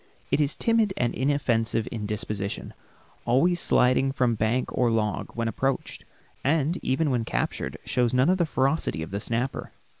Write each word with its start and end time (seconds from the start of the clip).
It 0.31 0.41
is 0.41 0.55
timid 0.55 0.95
and 0.97 1.13
inoffensive 1.13 1.87
in 1.91 2.07
disposition, 2.07 2.73
always 3.23 3.59
sliding 3.59 4.11
from 4.11 4.33
bank 4.33 4.75
or 4.75 4.89
log 4.89 5.29
when 5.35 5.47
approached, 5.47 6.05
and 6.43 6.79
even 6.81 7.11
when 7.11 7.23
captured 7.23 7.77
shows 7.85 8.11
none 8.11 8.27
of 8.31 8.39
the 8.39 8.47
ferocity 8.47 9.03
of 9.03 9.11
the 9.11 9.19
snapper. 9.19 9.73